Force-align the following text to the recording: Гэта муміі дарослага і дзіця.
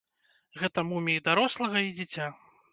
Гэта 0.61 0.85
муміі 0.89 1.23
дарослага 1.29 1.87
і 1.91 1.95
дзіця. 2.01 2.35